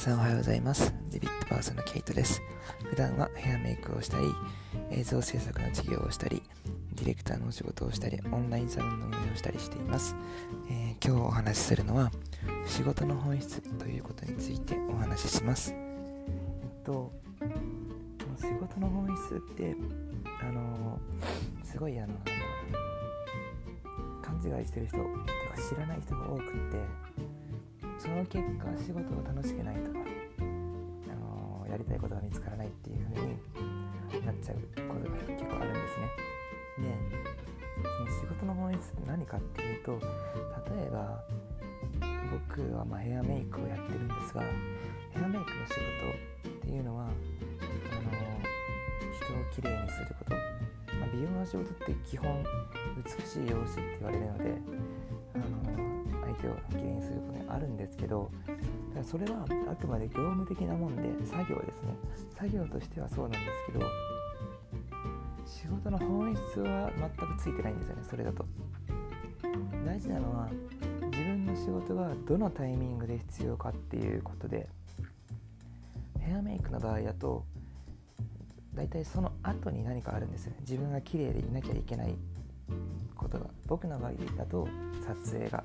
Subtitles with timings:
[0.00, 0.94] さんおはようございます。
[1.12, 2.40] ビビットパーソンのケイトです。
[2.84, 4.24] 普段はヘアメイクをしたり、
[4.90, 6.42] 映像制作の授業をしたり、
[6.94, 10.16] ディレクターのお仕事をしたり、オンラインサロンの運営をしたりしています。
[10.70, 12.10] えー、今日お話しするのは、
[12.66, 15.74] 仕事の本質ということについてお話しします。
[15.74, 15.76] え
[16.80, 17.12] っと、
[18.38, 19.76] 仕事の本質って、
[20.40, 20.98] あの、
[21.62, 22.14] すごいあの、
[24.22, 25.10] 勘違いしてる人とか
[25.68, 27.10] 知らない人が多くって
[28.00, 29.98] その結果仕事が楽しくないとか、
[30.40, 30.42] あ
[31.14, 34.56] のー、やりたいことが見つからないっていう風になっちゃう
[34.88, 36.30] ことが結構あるんですね。
[36.80, 37.20] で
[37.82, 41.22] その仕事の本質って何かっていうと例えば
[42.48, 44.40] 僕はまヘアメイクをやってるんですが
[45.10, 45.74] ヘアメイクの仕
[46.42, 47.12] 事っていうのはあの
[49.12, 50.34] 人をきれいにすること、
[50.96, 52.44] まあ、美容の仕事って基本
[52.96, 54.89] 美しい容姿って言われるので
[56.40, 58.58] 手をきれいにすることにあるんですけどだか
[58.98, 61.94] らそれはあくまで業務的なもんで作業ですね。
[62.36, 63.86] 作業としてはそうなんですけど
[65.46, 68.44] 仕事の本質は全くついてないんですよねそれだと。
[69.84, 70.48] 大事なのは
[71.10, 74.68] 自分の仕事がどのタイミングで必要かっていうことで
[76.20, 77.44] ヘアメイクの場合だと
[78.74, 82.14] 大体その後に何かあるんですよ自分が綺麗でいなきゃいけない
[83.14, 84.66] ことが僕の場合だと
[85.06, 85.62] 撮影があ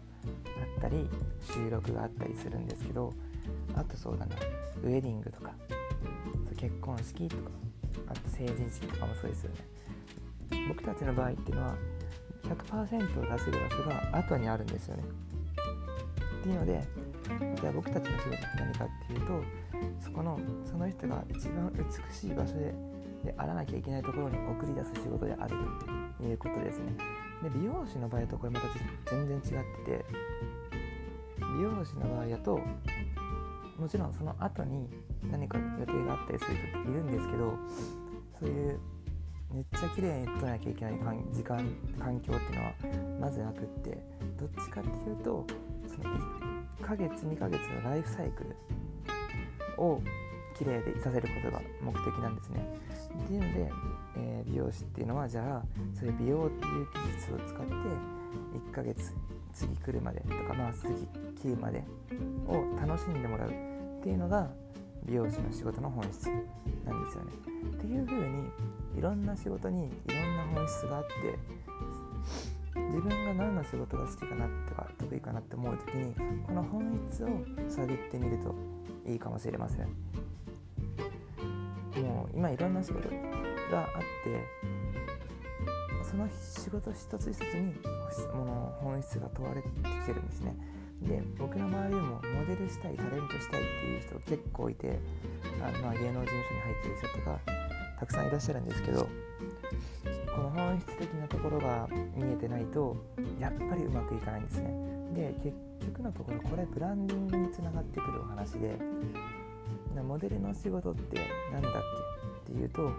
[0.78, 1.10] ったり
[1.42, 3.14] 収録があったりするんですけど
[3.76, 4.36] あとそうだな
[4.84, 5.52] ウェディングとか
[6.58, 7.44] 結婚式とか
[8.08, 9.58] あと成人式とかもそうですよね。
[10.68, 11.76] 僕たちの場合っていうのは
[12.44, 15.04] 100%を出せる場所が後にあるんですよね。
[16.40, 16.88] っていうので
[17.60, 19.44] じゃあ僕たちの仕事って何かっていうと
[20.00, 22.74] そこのその人が一番美しい場所で
[23.26, 25.56] であらなきゃいけないところに送り出す仕事である
[26.20, 26.94] ということですね。
[27.44, 28.68] で美容師の場合とこれまた
[29.12, 29.52] 全然違って
[30.00, 30.06] て
[31.58, 32.60] 美容師の場合だと
[33.78, 34.90] もちろんその後に
[35.30, 37.54] 何か予定があったりする人っているんですけど
[38.40, 38.80] そういう
[39.54, 40.94] めっちゃ綺麗に撮らなきゃいけない
[41.32, 41.58] 時間
[42.00, 42.74] 環境っていうのは
[43.22, 43.98] まずなくって
[44.40, 45.46] どっちかっていうと
[45.88, 46.16] その
[46.80, 50.02] 1ヶ月2ヶ月のライフサイクルを
[50.58, 52.66] 綺麗でいさせることが目的なんですね。
[53.24, 53.72] っていうので、
[54.18, 55.64] えー、美容師っていうのはじゃあ
[55.98, 59.14] そういう美容っていう技術を使って1ヶ月
[59.54, 60.94] 次来るまでとかまあ次
[61.42, 61.84] 切るまで
[62.48, 63.52] を楽しんでもらうっ
[64.04, 64.50] ていうのが
[65.06, 66.28] 美容師の仕事の本質
[66.86, 67.32] なんですよね。
[67.74, 68.50] っていう風に
[68.98, 71.38] いろんな仕事にいろんな本質があって
[72.76, 77.28] 自分が何の仕事が好きかなとか得意かなって思う時にこの本質を
[77.70, 78.56] 探ってみると
[79.10, 80.25] いいかもしれません。
[82.02, 83.10] もう今いろんな仕事
[83.72, 83.90] があっ
[84.24, 84.66] て
[86.04, 87.74] その仕事一つ一つに
[88.34, 89.74] もの本質が問われてき
[90.06, 90.56] てるんですね。
[91.02, 94.98] で僕の周りでもモデルしたいタレントしたいっていう人結構いて
[95.62, 97.40] あの、まあ、芸能事務所に入ってる人とか
[98.00, 99.10] たくさんいらっしゃるんですけど
[100.34, 102.96] この本質的なところが見えてないと
[103.40, 104.74] やっぱりうまくいかないんですね。
[105.14, 105.56] で結
[105.88, 108.78] 局のところこれブランディングにつながってくるお話で
[110.02, 111.20] モデルの仕事って
[111.52, 111.72] 何だっ
[112.46, 112.52] け？
[112.52, 112.92] っていうと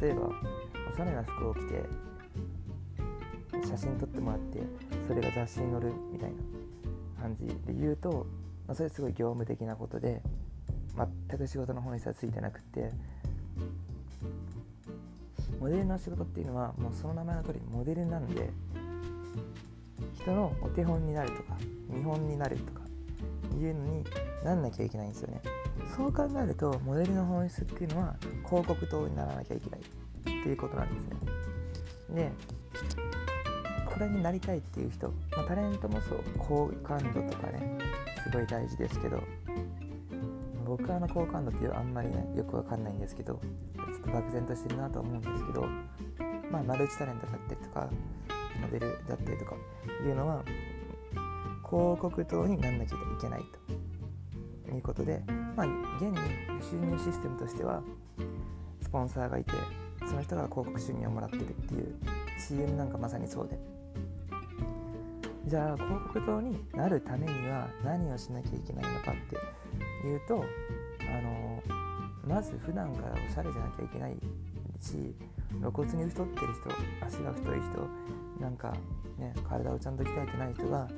[0.00, 0.30] 例えば
[0.92, 1.84] おしゃれな服を着て
[3.68, 4.60] 写真撮ってもらって
[5.06, 7.46] それが雑誌に載るみたいな感じ。
[7.46, 8.26] で言うと、
[8.66, 10.22] まあ、それすごい業務的なことで
[11.28, 12.90] 全く仕事の本質はついてなくて
[15.60, 18.50] モデルの仕事っていうのはもうその名前の通りモデルなんで
[20.20, 21.56] 人のお手本になるとか
[21.88, 22.81] 見本になるとか
[23.56, 24.04] いうのに
[24.44, 25.42] なんなきゃいけないんですよね。
[25.96, 29.80] そう考えるとモデルの本質っていうのは広告塔にならなきゃいけない。
[29.80, 31.16] っていうことなんですね。
[32.10, 32.32] で
[33.86, 36.20] これになりたいっていう人、まあ、タレントもそう。
[36.38, 37.78] 好感度とかね
[38.22, 39.20] すごい大事ですけど
[40.64, 43.40] 僕はあの好感度っていうあんまりねよくわかんないんですけど
[43.76, 45.66] ちょっと漠然としてるなと思うんですけど
[46.50, 47.90] まあマルチタレントだったりとか
[48.60, 49.54] モデルだったりとか
[50.06, 50.42] いうのは
[51.72, 53.44] 広告塔になんなきゃいけない
[54.66, 55.22] ということで
[55.56, 55.66] まあ
[55.96, 56.18] 現に
[56.60, 57.82] 収入システムとしては
[58.82, 59.52] スポンサーがいて
[60.06, 61.94] その人が広告収入をもらってるっていう
[62.38, 63.58] CM なんかまさにそうで。
[65.46, 69.14] じゃあ広告塔になるためには何をしなきゃいけないのかっ
[70.02, 70.44] ていうと
[71.00, 71.62] あの
[72.26, 74.16] まず普段からおしゃれじゃなきゃいけない
[74.82, 75.14] し
[75.60, 76.46] 露骨に太ってる
[77.00, 78.72] 人足が太い人なんか
[79.18, 80.88] ね体をちゃんと鍛えてない人が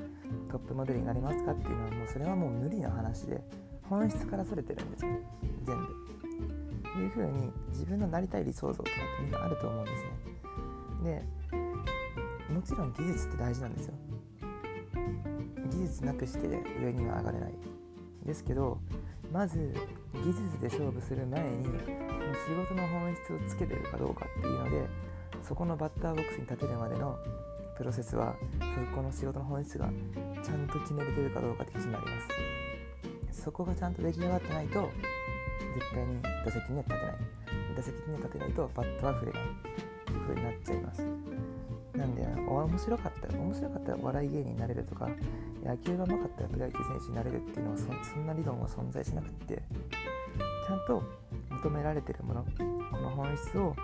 [0.51, 3.41] トップモデルになりますかっていうのはもうそれはもう無理な話で
[3.83, 5.21] 本質からそれてるんですよね
[5.65, 6.05] 全部。
[6.97, 10.05] いうふうに自分のなりたい理想像とかってみんなあると思うんです
[11.03, 11.23] ね。
[12.49, 13.95] でもちろん技術って大事なんですよ。
[15.71, 16.47] 技術なくして
[16.81, 17.53] 上には上がれない。
[18.25, 18.79] ですけど
[19.33, 19.75] まず
[20.23, 21.65] 技術で勝負する前に
[22.47, 24.87] 仕事の本質をつけてるかどうかっていうので
[25.43, 27.19] そこのバッターボックスに立てるまでの
[27.77, 29.89] プロセスはそこの仕事の本質が
[30.43, 32.11] ちゃんと決めれてるかどうかで決まりま
[33.31, 33.43] す。
[33.43, 34.91] そこがちゃんと出来上がってないと
[35.75, 37.17] 絶対に打席には立てない。
[37.77, 39.43] 打席には立てないとバットは振れない。
[39.43, 39.47] っ
[40.05, 41.03] ていう風になっちゃいます。
[41.97, 45.09] なんで面白かった面白かったらお笑い芸人になれるとか
[45.65, 49.63] 野球がうまかったらプロ野球選手になれるっていうのはそんな理論は存在しなくって
[50.67, 51.03] ちゃんと
[51.51, 52.47] 求められてるもの
[52.91, 53.77] この本質を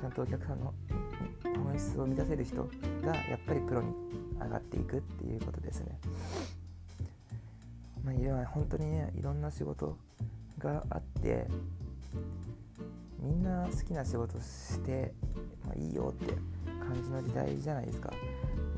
[0.00, 0.72] ちゃんとお客さんの
[1.64, 2.62] 本質を満たせる人
[3.04, 3.92] がやっぱりプロに
[4.40, 5.98] 上がっていくっていうことですね。
[8.04, 9.96] まあ、いや本当にねいろんな仕事
[10.58, 11.48] があって
[13.18, 15.12] みんな好きな仕事して、
[15.64, 16.34] まあ、いいよって
[16.78, 18.12] 感じの時代じゃないですか。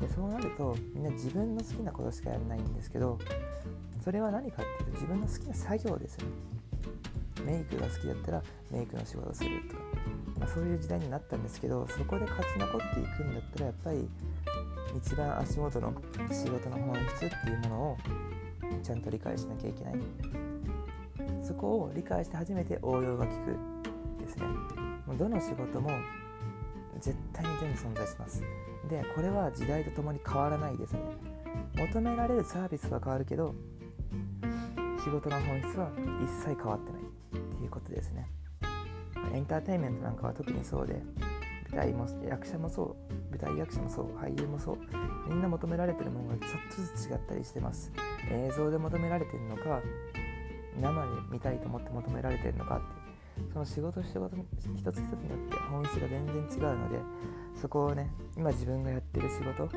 [0.01, 3.19] でそうなるとみんな自分の好きなことしかやらないんですけど
[4.03, 6.58] それは何かっていうと自分の好きな作業ですよね。
[7.45, 9.81] メイクが好きだったらメイクの仕事をするとか
[10.39, 14.09] まあ、そういう時代になったんですけどそこで勝ち残っていくんだったらやっぱり
[14.97, 15.93] 一番足元の
[16.31, 17.97] 仕事の本質っていうものを
[18.81, 19.95] ちゃんと理解しなきゃいけない。
[21.43, 23.57] そこを理解して初めて応用が効く
[24.21, 24.45] ですね。
[25.17, 25.89] どの仕事も
[26.99, 28.43] 絶対に全部存在します。
[28.89, 31.01] でこれは時代とともに変わらないですね。
[31.75, 33.55] 求められるサービスは変わるけど
[35.03, 35.89] 仕事の本質は
[36.21, 38.27] 一切変わってないっていうことですね。
[39.33, 41.01] エンターテインメントなんかは特にそうで
[41.71, 44.77] 舞台も役者もそう舞台役者もそう俳優もそう
[45.29, 47.91] みんな求められてるものがちょっとずつ違ったりしてます。
[48.31, 49.81] 映像で求められてるのか
[50.79, 52.99] 生で見たいと思って求められてるのかって
[53.53, 56.99] その仕事仕事一つ一つによって本質が全然違うので
[57.59, 59.69] そこをね今自分がやってる仕事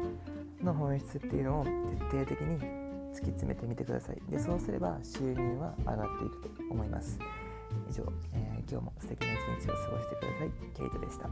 [0.62, 1.64] の本質っていうのを
[2.10, 2.81] 徹底的に
[3.14, 4.20] 突き詰めてみてください。
[4.30, 7.18] でそうすれば収入は上がっていくと思います。
[7.88, 10.50] 以上、えー、今日も素敵な一日を過ごしてください。
[10.74, 11.30] ケイトでした。